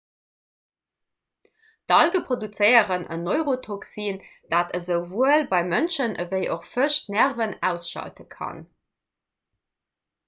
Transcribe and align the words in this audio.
d'alge 1.91 2.21
produzéieren 2.29 3.05
en 3.17 3.21
neurotoxin 3.27 4.17
dat 4.55 4.73
esouwuel 4.79 5.45
bei 5.53 5.61
mënschen 5.69 6.19
ewéi 6.25 6.43
och 6.57 6.67
fësch 6.73 6.99
d'nerven 7.11 7.57
ausschalte 7.71 8.29
kann 8.37 8.65